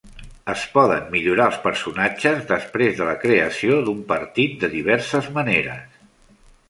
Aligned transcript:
Es 0.51 0.61
poden 0.77 1.03
millorar 1.15 1.45
els 1.51 1.59
personatges 1.65 2.41
després 2.53 2.97
de 3.01 3.09
la 3.09 3.13
creació 3.25 3.77
d'un 3.91 4.01
partit 4.13 4.57
de 4.65 4.71
diverses 4.73 5.29
maneres. 5.37 6.01